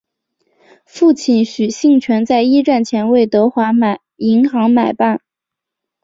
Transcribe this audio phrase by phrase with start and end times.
[0.87, 3.69] 父亲许杏泉在一战前为德华
[4.17, 5.21] 银行买办。